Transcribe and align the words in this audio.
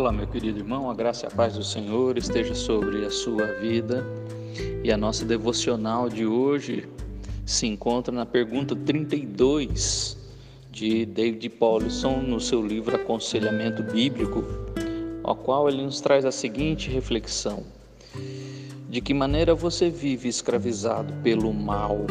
Olá, 0.00 0.10
meu 0.10 0.26
querido 0.26 0.60
irmão, 0.60 0.88
a 0.88 0.94
graça 0.94 1.26
e 1.26 1.28
a 1.28 1.30
paz 1.30 1.58
do 1.58 1.62
Senhor 1.62 2.16
esteja 2.16 2.54
sobre 2.54 3.04
a 3.04 3.10
sua 3.10 3.44
vida. 3.60 4.02
E 4.82 4.90
a 4.90 4.96
nossa 4.96 5.26
devocional 5.26 6.08
de 6.08 6.24
hoje 6.24 6.88
se 7.44 7.66
encontra 7.66 8.10
na 8.10 8.24
pergunta 8.24 8.74
32 8.74 10.16
de 10.70 11.04
David 11.04 11.50
Paulson 11.50 12.22
no 12.22 12.40
seu 12.40 12.66
livro 12.66 12.96
Aconselhamento 12.96 13.82
Bíblico, 13.82 14.42
ao 15.22 15.36
qual 15.36 15.68
ele 15.68 15.82
nos 15.82 16.00
traz 16.00 16.24
a 16.24 16.32
seguinte 16.32 16.88
reflexão: 16.88 17.62
De 18.88 19.02
que 19.02 19.12
maneira 19.12 19.54
você 19.54 19.90
vive 19.90 20.30
escravizado 20.30 21.12
pelo 21.22 21.52
mal? 21.52 22.06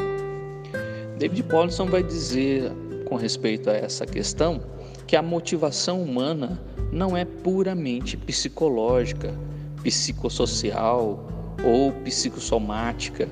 David 1.18 1.42
Paulson 1.42 1.88
vai 1.88 2.04
dizer 2.04 2.71
com 3.05 3.16
respeito 3.16 3.68
a 3.68 3.74
essa 3.74 4.05
questão 4.05 4.62
que 5.09 5.16
a 5.16 5.23
motivação 5.23 6.04
humana 6.04 6.62
não 6.91 7.18
é 7.18 7.26
puramente 7.26 8.16
psicológica, 8.16 9.34
psicossocial 9.82 11.27
ou 11.66 11.91
psicossomática. 12.04 13.27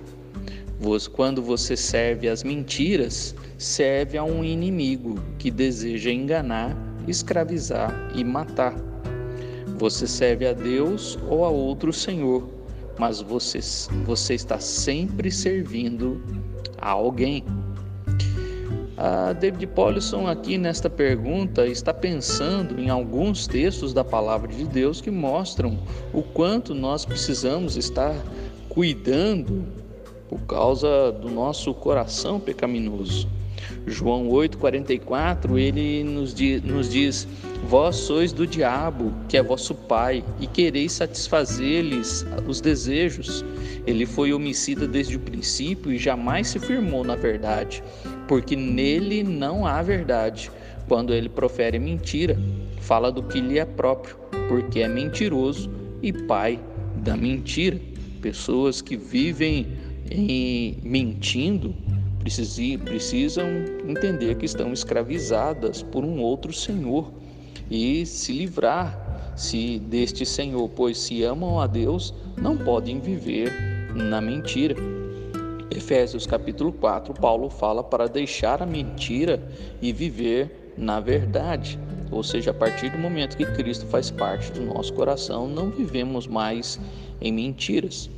Quando 1.14 1.40
você 1.40 1.78
serve 1.78 2.28
às 2.28 2.42
mentiras, 2.42 3.36
serve 3.60 4.18
a 4.18 4.24
um 4.24 4.44
inimigo 4.44 5.20
que 5.38 5.52
deseja 5.52 6.10
enganar, 6.10 6.76
escravizar 7.08 8.12
e 8.16 8.24
matar. 8.24 8.74
Você 9.78 10.08
serve 10.08 10.48
a 10.48 10.54
Deus 10.54 11.20
ou 11.30 11.46
a 11.46 11.50
outro 11.50 11.94
Senhor, 11.94 12.50
mas 12.98 13.22
você, 13.22 13.60
você 14.04 14.34
está 14.34 14.60
sempre 14.60 15.30
servindo 15.30 16.24
a 16.80 16.90
alguém. 16.90 17.44
A 18.98 19.32
David 19.32 19.68
Paulson 19.68 20.26
aqui 20.26 20.58
nesta 20.58 20.90
pergunta 20.90 21.68
está 21.68 21.94
pensando 21.94 22.80
em 22.80 22.90
alguns 22.90 23.46
textos 23.46 23.94
da 23.94 24.04
palavra 24.04 24.52
de 24.52 24.66
Deus 24.66 25.00
que 25.00 25.12
mostram 25.12 25.78
o 26.12 26.24
quanto 26.24 26.74
nós 26.74 27.06
precisamos 27.06 27.78
estar 27.78 28.16
cuidando 28.68 29.66
por 30.28 30.40
causa 30.48 31.12
do 31.12 31.30
nosso 31.30 31.76
coração 31.76 32.40
pecaminoso. 32.40 33.30
João 33.86 34.30
8,44, 34.30 35.60
ele 35.60 36.04
nos 36.04 36.34
diz, 36.34 36.64
nos 36.64 36.90
diz: 36.90 37.28
Vós 37.70 37.96
sois 37.98 38.34
do 38.34 38.48
diabo, 38.48 39.14
que 39.30 39.38
é 39.38 39.44
vosso 39.44 39.76
pai, 39.76 40.24
e 40.40 40.48
quereis 40.48 40.94
satisfazer-lhes 40.94 42.26
os 42.48 42.60
desejos. 42.60 43.46
Ele 43.86 44.06
foi 44.06 44.34
homicida 44.34 44.88
desde 44.88 45.16
o 45.16 45.20
princípio 45.20 45.92
e 45.92 45.98
jamais 45.98 46.48
se 46.48 46.60
firmou 46.60 47.04
na 47.04 47.16
verdade, 47.16 47.84
porque 48.28 48.56
nele 48.56 49.24
não 49.24 49.66
há 49.66 49.82
verdade. 49.82 50.52
Quando 50.88 51.14
ele 51.14 51.30
profere 51.30 51.78
mentira, 51.80 52.38
fala 52.80 53.12
do 53.12 53.24
que 53.24 53.42
lhe 53.42 53.60
é 53.60 53.66
próprio, 53.66 54.16
porque 54.48 54.80
é 54.80 54.88
mentiroso 54.88 55.70
e 56.02 56.14
pai 56.14 56.60
da 56.98 57.16
mentira. 57.16 57.80
Pessoas 58.22 58.82
que 58.82 58.96
vivem 58.96 59.68
em, 60.10 60.78
mentindo 60.84 61.76
precisam 62.84 63.48
entender 63.88 64.36
que 64.36 64.46
estão 64.46 64.74
escravizadas 64.74 65.82
por 65.82 66.04
um 66.04 66.20
outro 66.20 66.52
senhor 66.52 67.12
e 67.70 68.06
se 68.06 68.34
livrar 68.34 69.08
se 69.38 69.78
deste 69.80 70.26
senhor, 70.26 70.68
pois 70.70 70.98
se 70.98 71.24
amam 71.24 71.60
a 71.60 71.68
Deus, 71.68 72.14
não 72.36 72.58
podem 72.58 73.00
viver 73.00 73.54
na 73.94 74.20
mentira. 74.20 74.76
Efésios 75.70 76.26
capítulo 76.26 76.72
4, 76.72 77.14
Paulo 77.14 77.50
fala 77.50 77.84
para 77.84 78.08
deixar 78.08 78.62
a 78.62 78.66
mentira 78.66 79.42
e 79.82 79.92
viver 79.92 80.74
na 80.78 81.00
verdade. 81.00 81.80
Ou 82.12 82.24
seja, 82.24 82.52
a 82.52 82.54
partir 82.54 82.90
do 82.92 82.98
momento 82.98 83.36
que 83.36 83.46
Cristo 83.46 83.86
faz 83.88 84.10
parte 84.10 84.52
do 84.52 84.62
nosso 84.62 84.94
coração, 84.94 85.48
não 85.48 85.70
vivemos 85.70 86.26
mais 86.28 86.80
em 87.20 87.34
mentiras. 87.34 88.10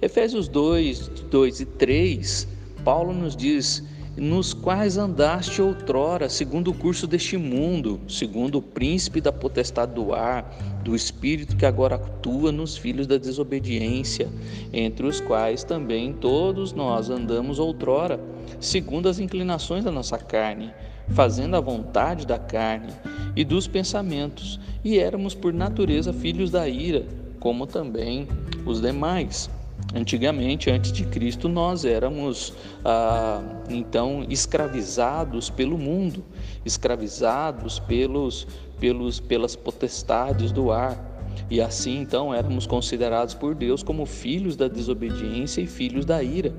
Efésios 0.00 0.48
2, 0.48 1.08
2 1.30 1.60
e 1.60 1.66
3, 1.66 2.48
Paulo 2.84 3.12
nos 3.12 3.36
diz 3.36 3.84
nos 4.18 4.52
quais 4.52 4.98
andaste 4.98 5.62
outrora, 5.62 6.28
segundo 6.28 6.72
o 6.72 6.74
curso 6.74 7.06
deste 7.06 7.36
mundo, 7.36 8.00
segundo 8.08 8.58
o 8.58 8.62
príncipe 8.62 9.20
da 9.20 9.32
potestade 9.32 9.94
do 9.94 10.12
ar, 10.12 10.44
do 10.82 10.96
espírito 10.96 11.56
que 11.56 11.64
agora 11.64 11.94
atua 11.94 12.50
nos 12.50 12.76
filhos 12.76 13.06
da 13.06 13.16
desobediência, 13.16 14.28
entre 14.72 15.06
os 15.06 15.20
quais 15.20 15.62
também 15.62 16.12
todos 16.12 16.72
nós 16.72 17.10
andamos 17.10 17.58
outrora, 17.58 18.18
segundo 18.60 19.08
as 19.08 19.18
inclinações 19.18 19.84
da 19.84 19.92
nossa 19.92 20.18
carne, 20.18 20.72
fazendo 21.10 21.56
a 21.56 21.60
vontade 21.60 22.26
da 22.26 22.38
carne 22.38 22.92
e 23.36 23.44
dos 23.44 23.68
pensamentos, 23.68 24.58
e 24.84 24.98
éramos 24.98 25.34
por 25.34 25.52
natureza 25.52 26.12
filhos 26.12 26.50
da 26.50 26.68
ira, 26.68 27.06
como 27.38 27.66
também 27.66 28.26
os 28.66 28.80
demais. 28.80 29.48
Antigamente, 29.94 30.70
antes 30.70 30.92
de 30.92 31.04
Cristo, 31.04 31.48
nós 31.48 31.84
éramos 31.84 32.52
ah, 32.84 33.42
então 33.70 34.24
escravizados 34.28 35.48
pelo 35.48 35.78
mundo, 35.78 36.22
escravizados 36.64 37.78
pelos, 37.78 38.46
pelos, 38.78 39.18
pelas 39.18 39.56
potestades 39.56 40.52
do 40.52 40.70
ar. 40.70 41.06
E 41.50 41.60
assim 41.60 42.00
então 42.00 42.34
éramos 42.34 42.66
considerados 42.66 43.32
por 43.32 43.54
Deus 43.54 43.82
como 43.82 44.04
filhos 44.04 44.56
da 44.56 44.68
desobediência 44.68 45.62
e 45.62 45.66
filhos 45.66 46.04
da 46.04 46.22
ira. 46.22 46.52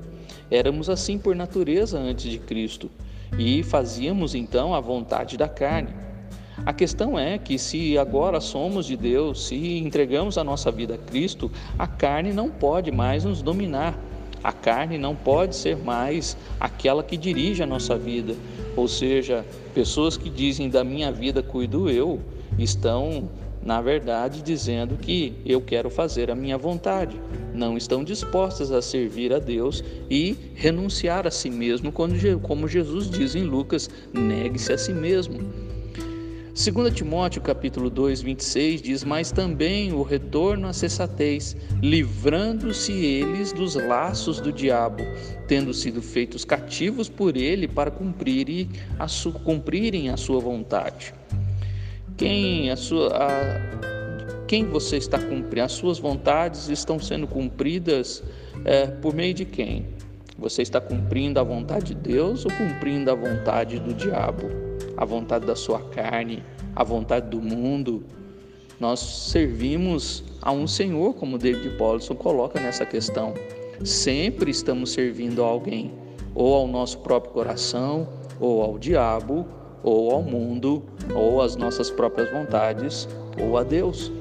Éramos 0.50 0.90
assim 0.90 1.16
por 1.16 1.36
natureza 1.36 1.98
antes 1.98 2.28
de 2.28 2.38
Cristo 2.38 2.90
e 3.38 3.62
fazíamos 3.62 4.34
então 4.34 4.74
a 4.74 4.80
vontade 4.80 5.36
da 5.36 5.48
carne. 5.48 6.09
A 6.64 6.72
questão 6.74 7.18
é 7.18 7.38
que 7.38 7.58
se 7.58 7.96
agora 7.96 8.40
somos 8.40 8.84
de 8.84 8.96
Deus, 8.96 9.46
se 9.46 9.78
entregamos 9.78 10.36
a 10.36 10.44
nossa 10.44 10.70
vida 10.70 10.94
a 10.94 10.98
Cristo, 10.98 11.50
a 11.78 11.86
carne 11.86 12.32
não 12.32 12.50
pode 12.50 12.90
mais 12.90 13.24
nos 13.24 13.40
dominar. 13.40 13.98
A 14.44 14.52
carne 14.52 14.96
não 14.96 15.14
pode 15.14 15.56
ser 15.56 15.76
mais 15.76 16.36
aquela 16.58 17.02
que 17.02 17.16
dirige 17.16 17.62
a 17.62 17.66
nossa 17.66 17.96
vida. 17.96 18.34
Ou 18.76 18.88
seja, 18.88 19.44
pessoas 19.74 20.16
que 20.16 20.30
dizem 20.30 20.68
da 20.68 20.84
minha 20.84 21.10
vida 21.10 21.42
cuido 21.42 21.90
eu, 21.90 22.20
estão, 22.58 23.28
na 23.62 23.80
verdade, 23.80 24.42
dizendo 24.42 24.96
que 24.96 25.34
eu 25.44 25.60
quero 25.60 25.90
fazer 25.90 26.30
a 26.30 26.34
minha 26.34 26.56
vontade. 26.56 27.20
Não 27.54 27.76
estão 27.76 28.04
dispostas 28.04 28.70
a 28.70 28.80
servir 28.80 29.32
a 29.32 29.38
Deus 29.38 29.82
e 30.10 30.36
renunciar 30.54 31.26
a 31.26 31.30
si 31.30 31.50
mesmo, 31.50 31.92
como 31.92 32.68
Jesus 32.68 33.10
diz 33.10 33.34
em 33.34 33.42
Lucas: 33.42 33.90
negue-se 34.12 34.72
a 34.72 34.78
si 34.78 34.92
mesmo. 34.92 35.59
2 36.62 36.92
Timóteo 36.92 37.40
capítulo 37.40 37.88
2, 37.88 38.20
26 38.20 38.82
diz: 38.82 39.02
Mas 39.02 39.32
também 39.32 39.94
o 39.94 40.02
retorno 40.02 40.68
à 40.68 40.74
cessatez, 40.74 41.56
livrando-se 41.82 42.92
eles 42.92 43.50
dos 43.50 43.76
laços 43.76 44.40
do 44.42 44.52
diabo, 44.52 45.02
tendo 45.48 45.72
sido 45.72 46.02
feitos 46.02 46.44
cativos 46.44 47.08
por 47.08 47.34
ele 47.34 47.66
para 47.66 47.90
cumprirem 47.90 48.68
a, 48.98 49.06
cumprirem 49.42 50.10
a 50.10 50.18
sua 50.18 50.38
vontade. 50.38 51.14
Quem, 52.18 52.70
a 52.70 52.76
sua, 52.76 53.08
a, 53.08 54.46
quem 54.46 54.66
você 54.66 54.98
está 54.98 55.18
cumprindo? 55.18 55.64
As 55.64 55.72
suas 55.72 55.98
vontades 55.98 56.68
estão 56.68 56.98
sendo 56.98 57.26
cumpridas 57.26 58.22
é, 58.66 58.86
por 58.86 59.14
meio 59.14 59.32
de 59.32 59.46
quem? 59.46 59.86
Você 60.36 60.60
está 60.60 60.78
cumprindo 60.78 61.40
a 61.40 61.42
vontade 61.42 61.94
de 61.94 62.02
Deus 62.02 62.44
ou 62.44 62.52
cumprindo 62.52 63.10
a 63.10 63.14
vontade 63.14 63.78
do 63.78 63.94
diabo? 63.94 64.69
A 65.00 65.04
vontade 65.06 65.46
da 65.46 65.56
sua 65.56 65.80
carne, 65.80 66.44
a 66.76 66.84
vontade 66.84 67.30
do 67.30 67.40
mundo. 67.40 68.04
Nós 68.78 69.00
servimos 69.00 70.22
a 70.42 70.52
um 70.52 70.66
Senhor, 70.66 71.14
como 71.14 71.38
David 71.38 71.76
Paulson 71.78 72.14
coloca 72.14 72.60
nessa 72.60 72.84
questão. 72.84 73.32
Sempre 73.82 74.50
estamos 74.50 74.92
servindo 74.92 75.42
a 75.42 75.46
alguém, 75.46 75.90
ou 76.34 76.54
ao 76.54 76.68
nosso 76.68 76.98
próprio 76.98 77.32
coração, 77.32 78.06
ou 78.38 78.62
ao 78.62 78.78
diabo, 78.78 79.46
ou 79.82 80.10
ao 80.12 80.22
mundo, 80.22 80.82
ou 81.14 81.40
às 81.40 81.56
nossas 81.56 81.90
próprias 81.90 82.30
vontades, 82.30 83.08
ou 83.42 83.56
a 83.56 83.62
Deus. 83.62 84.12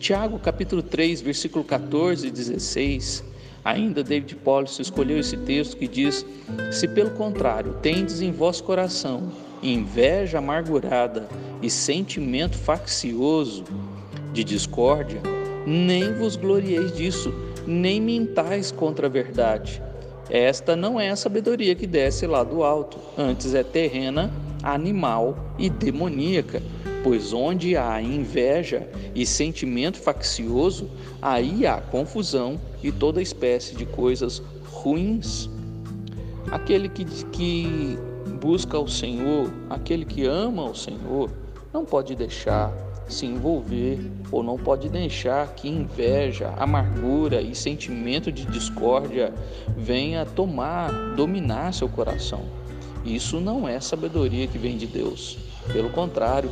Tiago 0.00 0.38
capítulo 0.38 0.82
3, 0.82 1.20
versículo 1.20 1.62
14 1.62 2.26
e 2.26 2.30
16 2.30 3.35
Ainda 3.66 4.04
David 4.04 4.36
Paulson 4.36 4.80
escolheu 4.80 5.18
esse 5.18 5.36
texto 5.38 5.76
que 5.76 5.88
diz: 5.88 6.24
Se 6.70 6.86
pelo 6.86 7.10
contrário 7.10 7.74
tendes 7.82 8.22
em 8.22 8.30
vosso 8.30 8.62
coração 8.62 9.32
inveja 9.60 10.38
amargurada 10.38 11.28
e 11.60 11.68
sentimento 11.68 12.56
faccioso 12.56 13.64
de 14.32 14.44
discórdia, 14.44 15.20
nem 15.66 16.14
vos 16.14 16.36
glorieis 16.36 16.94
disso, 16.94 17.34
nem 17.66 18.00
mintais 18.00 18.70
contra 18.70 19.08
a 19.08 19.10
verdade. 19.10 19.82
Esta 20.30 20.76
não 20.76 21.00
é 21.00 21.10
a 21.10 21.16
sabedoria 21.16 21.74
que 21.74 21.88
desce 21.88 22.24
lá 22.24 22.44
do 22.44 22.62
alto, 22.62 22.98
antes 23.18 23.52
é 23.52 23.64
terrena, 23.64 24.30
animal 24.62 25.36
e 25.58 25.68
demoníaca 25.68 26.62
pois 27.06 27.32
onde 27.32 27.76
há 27.76 28.02
inveja 28.02 28.90
e 29.14 29.24
sentimento 29.24 29.96
faccioso, 29.96 30.90
aí 31.22 31.64
há 31.64 31.80
confusão 31.80 32.60
e 32.82 32.90
toda 32.90 33.22
espécie 33.22 33.76
de 33.76 33.86
coisas 33.86 34.42
ruins. 34.72 35.48
Aquele 36.50 36.88
que, 36.88 37.04
que 37.26 37.96
busca 38.40 38.76
o 38.76 38.88
Senhor, 38.88 39.48
aquele 39.70 40.04
que 40.04 40.26
ama 40.26 40.64
o 40.64 40.74
Senhor, 40.74 41.30
não 41.72 41.84
pode 41.84 42.16
deixar 42.16 42.72
se 43.06 43.24
envolver 43.24 44.00
ou 44.32 44.42
não 44.42 44.58
pode 44.58 44.88
deixar 44.88 45.46
que 45.54 45.68
inveja, 45.68 46.52
amargura 46.56 47.40
e 47.40 47.54
sentimento 47.54 48.32
de 48.32 48.44
discórdia 48.46 49.32
venha 49.76 50.26
tomar, 50.26 50.90
dominar 51.14 51.72
seu 51.72 51.88
coração. 51.88 52.40
Isso 53.04 53.38
não 53.38 53.68
é 53.68 53.78
sabedoria 53.78 54.48
que 54.48 54.58
vem 54.58 54.76
de 54.76 54.88
Deus. 54.88 55.38
Pelo 55.72 55.90
contrário, 55.90 56.50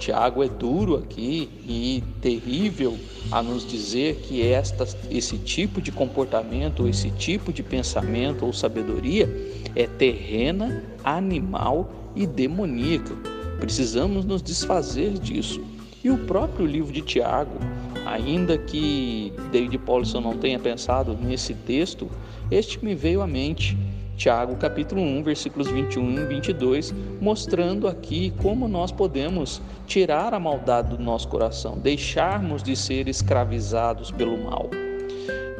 Tiago 0.00 0.42
é 0.42 0.48
duro 0.48 0.96
aqui 0.96 1.48
e 1.68 2.02
terrível 2.22 2.98
a 3.30 3.42
nos 3.42 3.66
dizer 3.66 4.16
que 4.16 4.42
esta, 4.42 4.88
esse 5.10 5.36
tipo 5.36 5.80
de 5.80 5.92
comportamento, 5.92 6.88
esse 6.88 7.10
tipo 7.10 7.52
de 7.52 7.62
pensamento 7.62 8.46
ou 8.46 8.52
sabedoria 8.52 9.28
é 9.76 9.86
terrena, 9.86 10.82
animal 11.04 11.92
e 12.16 12.26
demoníaca. 12.26 13.14
Precisamos 13.60 14.24
nos 14.24 14.42
desfazer 14.42 15.12
disso. 15.18 15.62
E 16.02 16.10
o 16.10 16.16
próprio 16.16 16.64
livro 16.64 16.92
de 16.92 17.02
Tiago, 17.02 17.58
ainda 18.06 18.56
que 18.56 19.34
David 19.52 19.76
Paulson 19.78 20.22
não 20.22 20.36
tenha 20.38 20.58
pensado 20.58 21.14
nesse 21.14 21.52
texto, 21.52 22.10
este 22.50 22.82
me 22.82 22.94
veio 22.94 23.20
à 23.20 23.26
mente. 23.26 23.76
Tiago 24.20 24.54
capítulo 24.56 25.00
1, 25.00 25.22
versículos 25.22 25.68
21 25.70 26.20
e 26.20 26.24
22, 26.26 26.94
mostrando 27.22 27.88
aqui 27.88 28.34
como 28.42 28.68
nós 28.68 28.92
podemos 28.92 29.62
tirar 29.86 30.34
a 30.34 30.38
maldade 30.38 30.94
do 30.94 31.02
nosso 31.02 31.26
coração, 31.26 31.78
deixarmos 31.78 32.62
de 32.62 32.76
ser 32.76 33.08
escravizados 33.08 34.10
pelo 34.10 34.36
mal. 34.36 34.68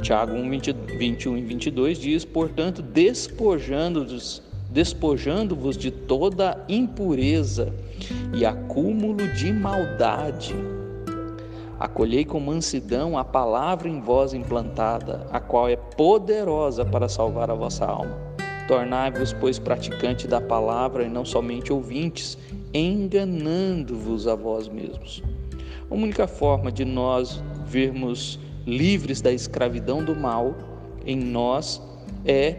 Tiago 0.03 0.35
1, 0.35 0.51
20, 0.51 0.73
21 0.99 1.39
e 1.39 1.41
22 1.41 1.99
diz, 1.99 2.25
portanto, 2.27 2.83
despojando-vos 2.83 4.43
despojando-vos 4.71 5.77
de 5.77 5.91
toda 5.91 6.63
impureza 6.69 7.75
e 8.35 8.45
acúmulo 8.45 9.27
de 9.33 9.55
maldade. 9.55 10.55
Acolhei 11.79 12.27
com 12.27 12.39
mansidão 12.39 13.17
a 13.17 13.25
palavra 13.25 13.89
em 13.89 14.03
vós 14.03 14.35
implantada, 14.35 15.27
a 15.33 15.41
qual 15.41 15.67
é 15.67 15.77
poderosa 15.77 16.85
para 16.85 17.09
salvar 17.09 17.51
a 17.51 17.55
vossa 17.55 17.87
alma. 17.87 18.30
Tornai-vos, 18.71 19.33
pois, 19.33 19.59
praticante 19.59 20.29
da 20.29 20.41
palavra 20.41 21.03
e 21.03 21.09
não 21.09 21.25
somente 21.25 21.73
ouvintes, 21.73 22.39
enganando-vos 22.73 24.29
a 24.29 24.37
vós 24.37 24.69
mesmos. 24.69 25.25
A 25.91 25.93
única 25.93 26.29
forma 26.29 26.71
de 26.71 26.85
nós 26.85 27.43
vermos 27.67 28.39
livres 28.65 29.21
da 29.21 29.33
escravidão 29.33 30.05
do 30.05 30.15
mal 30.15 30.57
em 31.05 31.17
nós 31.17 31.83
é 32.25 32.59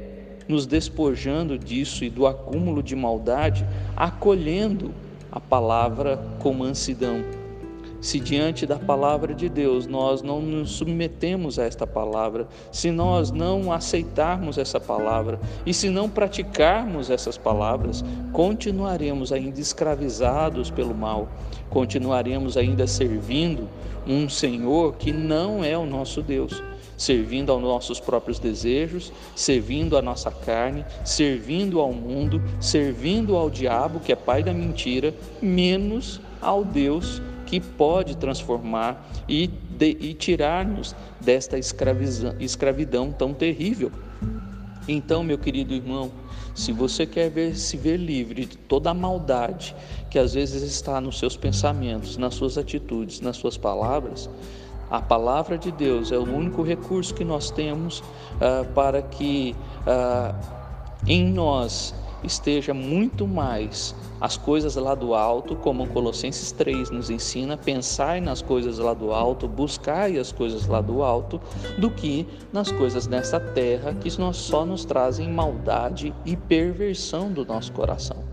nos 0.50 0.66
despojando 0.66 1.58
disso 1.58 2.04
e 2.04 2.10
do 2.10 2.28
acúmulo 2.28 2.84
de 2.84 2.94
maldade, 2.94 3.66
acolhendo 3.96 4.94
a 5.32 5.40
palavra 5.40 6.18
com 6.40 6.54
mansidão. 6.54 7.24
Se 8.02 8.20
diante 8.20 8.66
da 8.66 8.80
palavra 8.80 9.32
de 9.32 9.48
Deus 9.48 9.86
nós 9.86 10.24
não 10.24 10.42
nos 10.42 10.72
submetemos 10.72 11.60
a 11.60 11.66
esta 11.66 11.86
palavra, 11.86 12.48
se 12.72 12.90
nós 12.90 13.30
não 13.30 13.72
aceitarmos 13.72 14.58
essa 14.58 14.80
palavra 14.80 15.40
e 15.68 15.72
se 15.74 15.88
não 15.88 16.10
praticarmos 16.10 17.12
essas 17.12 17.38
palavras, 17.38 18.04
continuaremos 18.34 19.32
ainda 19.32 19.60
escravizados 19.60 20.72
pelo 20.72 20.96
mal, 20.96 21.30
continuaremos 21.70 22.58
ainda 22.58 22.88
servindo 22.88 23.70
um 24.08 24.28
Senhor 24.28 24.96
que 24.96 25.14
não 25.14 25.64
é 25.64 25.78
o 25.78 25.86
nosso 25.86 26.24
Deus 26.24 26.64
servindo 26.98 27.52
aos 27.52 27.64
nossos 27.64 28.00
próprios 28.00 28.38
desejos, 28.38 29.12
servindo 29.36 29.98
à 29.98 30.04
nossa 30.04 30.30
carne, 30.30 30.86
servindo 31.04 31.80
ao 31.80 31.92
mundo, 31.92 32.40
servindo 32.60 33.36
ao 33.36 33.50
diabo, 33.50 34.00
que 34.00 34.12
é 34.12 34.16
pai 34.16 34.44
da 34.44 34.54
mentira, 34.54 35.12
menos 35.42 36.22
ao 36.40 36.64
Deus 36.64 37.20
que 37.52 37.60
pode 37.60 38.16
transformar 38.16 39.06
e, 39.28 39.50
e 39.78 40.14
tirar-nos 40.14 40.96
desta 41.20 41.58
escravidão 41.60 43.12
tão 43.12 43.34
terrível. 43.34 43.92
Então, 44.88 45.22
meu 45.22 45.38
querido 45.38 45.74
irmão, 45.74 46.10
se 46.56 46.72
você 46.72 47.06
quer 47.06 47.30
ver, 47.30 47.58
se 47.58 47.76
ver 47.76 47.98
livre 47.98 48.46
de 48.46 48.56
toda 48.56 48.92
a 48.92 48.94
maldade 48.94 49.76
que 50.10 50.18
às 50.18 50.34
vezes 50.34 50.64
está 50.64 51.02
nos 51.02 51.20
seus 51.20 51.36
pensamentos, 51.36 52.16
nas 52.16 52.36
suas 52.36 52.58
atitudes, 52.58 53.20
nas 53.20 53.36
suas 53.36 53.58
palavras, 53.58 54.30
a 54.90 55.02
palavra 55.02 55.58
de 55.58 55.74
Deus 55.74 56.14
é 56.14 56.18
o 56.18 56.24
único 56.24 56.64
recurso 56.64 57.14
que 57.14 57.26
nós 57.26 57.52
temos 57.52 58.00
uh, 58.00 58.66
para 58.74 59.02
que 59.02 59.54
uh, 59.82 60.34
em 61.06 61.30
nós 61.34 61.94
esteja 62.24 62.74
muito 62.74 63.28
mais 63.28 63.96
as 64.20 64.38
coisas 64.38 64.76
lá 64.76 64.94
do 64.94 65.16
alto, 65.16 65.56
como 65.56 65.88
Colossenses 65.88 66.52
3 66.52 66.92
nos 66.92 67.10
ensina, 67.10 67.58
pensai 67.58 68.22
nas 68.22 68.42
coisas 68.42 68.78
lá 68.78 68.94
do 68.94 69.12
alto, 69.12 69.48
buscai 69.48 70.18
as 70.20 70.32
coisas 70.32 70.68
lá 70.68 70.80
do 70.80 71.02
alto, 71.02 71.42
do 71.80 71.90
que 71.90 72.28
nas 72.54 72.72
coisas 72.72 73.08
nessa 73.08 73.40
terra 73.40 73.96
que 73.96 74.12
só 74.34 74.64
nos 74.64 74.86
trazem 74.86 75.28
maldade 75.30 76.14
e 76.24 76.36
perversão 76.36 77.32
do 77.32 77.44
nosso 77.44 77.72
coração. 77.72 78.24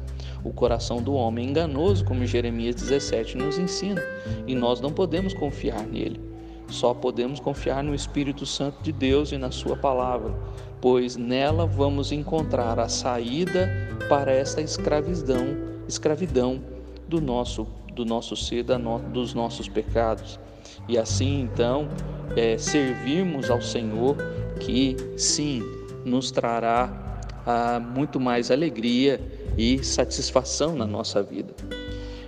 O 0.45 0.53
coração 0.53 1.03
do 1.03 1.15
homem 1.15 1.49
enganoso, 1.49 2.05
como 2.05 2.27
Jeremias 2.27 2.75
17 2.77 3.37
nos 3.37 3.59
ensina, 3.59 4.03
e 4.47 4.55
nós 4.55 4.81
não 4.81 4.91
podemos 4.91 5.33
confiar 5.33 5.87
nele. 5.87 6.28
Só 6.69 6.93
podemos 6.93 7.41
confiar 7.41 7.83
no 7.83 7.95
Espírito 7.95 8.45
Santo 8.45 8.83
de 8.83 8.93
Deus 8.93 9.33
e 9.33 9.39
na 9.39 9.51
Sua 9.51 9.77
palavra, 9.77 10.35
pois 10.81 11.17
nela 11.17 11.67
vamos 11.67 12.13
encontrar 12.13 12.79
a 12.79 12.89
saída 12.89 13.69
para 14.09 14.33
esta 14.33 14.61
escravidão, 14.61 15.57
escravidão 15.89 16.61
do 17.09 17.21
nosso 17.21 17.67
do 17.95 18.05
nosso 18.05 18.37
ser, 18.37 18.65
dos 19.13 19.35
nossos 19.35 19.69
pecados. 19.69 20.39
E 20.87 20.97
assim 20.97 21.41
então 21.41 21.89
é, 22.37 22.57
servirmos 22.57 23.51
ao 23.51 23.61
Senhor, 23.61 24.17
que 24.61 24.97
sim 25.17 25.63
nos 26.05 26.31
trará 26.31 27.21
ah, 27.45 27.81
muito 27.81 28.21
mais 28.21 28.51
alegria 28.51 29.21
e 29.57 29.83
satisfação 29.83 30.77
na 30.77 30.87
nossa 30.87 31.23
vida. 31.23 31.53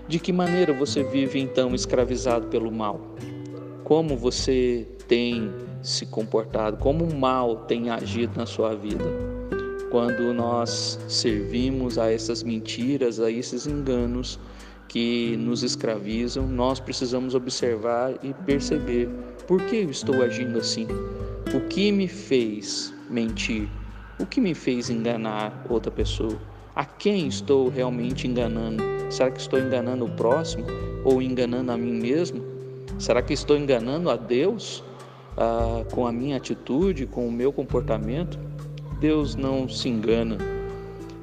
De 0.09 0.19
que 0.19 0.33
maneira 0.33 0.73
você 0.73 1.05
vive 1.05 1.39
então 1.39 1.73
escravizado 1.73 2.49
pelo 2.49 2.73
mal? 2.73 3.01
Como 3.91 4.17
você 4.17 4.87
tem 5.09 5.51
se 5.83 6.07
comportado, 6.07 6.77
como 6.77 7.05
o 7.05 7.13
mal 7.13 7.65
tem 7.65 7.91
agido 7.91 8.37
na 8.37 8.47
sua 8.47 8.73
vida. 8.73 9.05
Quando 9.91 10.33
nós 10.33 10.97
servimos 11.09 11.99
a 11.99 12.09
essas 12.09 12.45
mentiras, 12.45 13.19
a 13.19 13.29
esses 13.29 13.67
enganos 13.67 14.39
que 14.87 15.37
nos 15.39 15.65
escravizam, 15.65 16.47
nós 16.47 16.79
precisamos 16.79 17.35
observar 17.35 18.15
e 18.23 18.33
perceber 18.33 19.09
por 19.49 19.61
que 19.63 19.79
eu 19.79 19.91
estou 19.91 20.23
agindo 20.23 20.61
assim. 20.61 20.87
O 21.53 21.61
que 21.63 21.91
me 21.91 22.07
fez 22.07 22.95
mentir? 23.11 23.69
O 24.21 24.25
que 24.25 24.41
me 24.41 24.55
fez 24.55 24.89
enganar 24.89 25.67
outra 25.69 25.91
pessoa? 25.91 26.41
A 26.77 26.85
quem 26.85 27.27
estou 27.27 27.69
realmente 27.69 28.29
enganando? 28.29 28.85
Será 29.11 29.33
que 29.33 29.41
estou 29.41 29.59
enganando 29.59 30.05
o 30.05 30.11
próximo 30.13 30.65
ou 31.03 31.21
enganando 31.21 31.73
a 31.73 31.77
mim 31.77 31.95
mesmo? 31.95 32.50
Será 33.01 33.23
que 33.23 33.33
estou 33.33 33.57
enganando 33.57 34.11
a 34.11 34.17
Deus 34.17 34.85
ah, 35.35 35.83
com 35.91 36.07
a 36.07 36.13
minha 36.13 36.37
atitude, 36.37 37.07
com 37.07 37.27
o 37.27 37.33
meu 37.33 37.51
comportamento? 37.51 38.39
Deus 39.01 39.35
não 39.35 39.67
se 39.67 39.89
engana, 39.89 40.37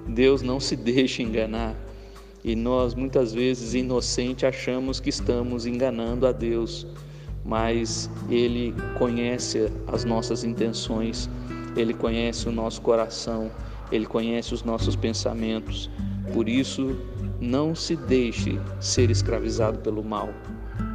Deus 0.07 0.41
não 0.41 0.59
se 0.59 0.73
deixa 0.75 1.21
enganar. 1.21 1.75
E 2.43 2.55
nós 2.55 2.95
muitas 2.95 3.31
vezes 3.31 3.75
inocente 3.75 4.43
achamos 4.43 4.99
que 4.99 5.11
estamos 5.11 5.67
enganando 5.67 6.25
a 6.25 6.31
Deus, 6.31 6.87
mas 7.45 8.09
Ele 8.27 8.73
conhece 8.97 9.71
as 9.85 10.03
nossas 10.03 10.43
intenções, 10.43 11.29
Ele 11.75 11.93
conhece 11.93 12.49
o 12.49 12.51
nosso 12.51 12.81
coração, 12.81 13.51
Ele 13.91 14.07
conhece 14.07 14.51
os 14.51 14.63
nossos 14.63 14.95
pensamentos. 14.95 15.91
Por 16.33 16.49
isso, 16.49 16.97
não 17.39 17.75
se 17.75 17.95
deixe 17.95 18.59
ser 18.79 19.11
escravizado 19.11 19.77
pelo 19.77 20.03
mal, 20.03 20.29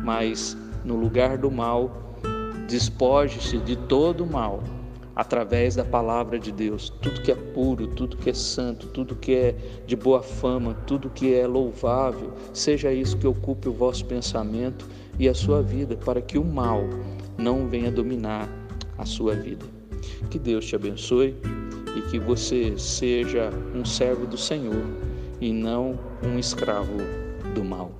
mas 0.02 0.56
no 0.84 0.96
lugar 0.96 1.38
do 1.38 1.50
mal, 1.50 2.16
despoje-se 2.68 3.58
de 3.58 3.76
todo 3.76 4.24
o 4.24 4.26
mal 4.26 4.62
através 5.14 5.74
da 5.76 5.84
palavra 5.84 6.38
de 6.38 6.50
Deus. 6.50 6.90
Tudo 7.00 7.20
que 7.20 7.30
é 7.30 7.34
puro, 7.34 7.86
tudo 7.86 8.16
que 8.16 8.30
é 8.30 8.34
santo, 8.34 8.86
tudo 8.88 9.14
que 9.14 9.34
é 9.34 9.54
de 9.86 9.94
boa 9.94 10.22
fama, 10.22 10.74
tudo 10.86 11.10
que 11.10 11.34
é 11.34 11.46
louvável, 11.46 12.32
seja 12.52 12.92
isso 12.92 13.16
que 13.16 13.26
ocupe 13.26 13.68
o 13.68 13.72
vosso 13.72 14.04
pensamento 14.06 14.88
e 15.18 15.28
a 15.28 15.34
sua 15.34 15.62
vida, 15.62 15.96
para 15.96 16.20
que 16.20 16.38
o 16.38 16.44
mal 16.44 16.82
não 17.36 17.68
venha 17.68 17.90
dominar 17.90 18.48
a 18.96 19.04
sua 19.04 19.34
vida. 19.34 19.66
Que 20.30 20.38
Deus 20.38 20.64
te 20.64 20.74
abençoe 20.74 21.36
e 21.96 22.00
que 22.10 22.18
você 22.18 22.76
seja 22.78 23.50
um 23.74 23.84
servo 23.84 24.26
do 24.26 24.38
Senhor 24.38 24.84
e 25.40 25.52
não 25.52 25.98
um 26.22 26.38
escravo 26.38 26.96
do 27.54 27.62
mal. 27.64 27.92